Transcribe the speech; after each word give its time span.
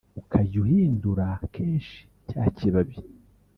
ukajya 0.21 0.57
uhindura 0.63 1.27
kenshi 1.53 1.97
cya 2.29 2.43
kibabi 2.55 2.95